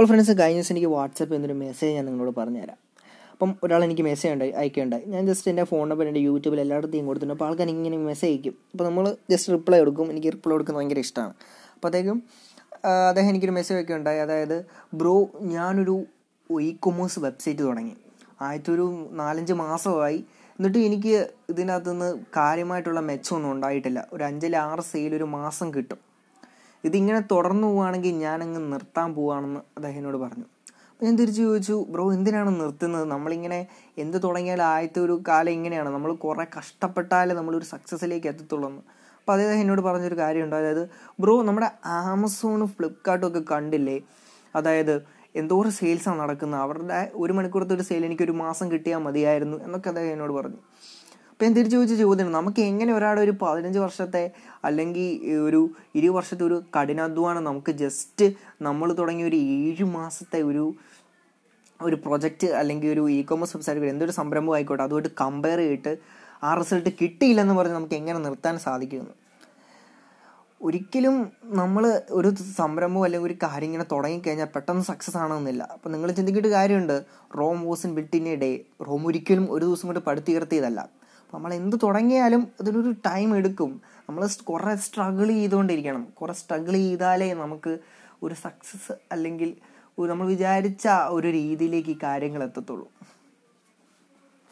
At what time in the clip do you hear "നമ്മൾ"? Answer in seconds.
8.84-9.16, 35.88-36.14, 58.62-58.92, 71.60-72.02, 81.34-81.54, 84.08-84.28, 90.06-90.26